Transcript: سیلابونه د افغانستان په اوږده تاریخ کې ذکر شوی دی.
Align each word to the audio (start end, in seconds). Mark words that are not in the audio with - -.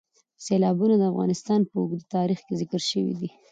سیلابونه 0.45 0.95
د 0.97 1.03
افغانستان 1.11 1.59
په 1.69 1.75
اوږده 1.79 2.07
تاریخ 2.15 2.39
کې 2.47 2.53
ذکر 2.61 2.81
شوی 2.91 3.13
دی. 3.19 3.29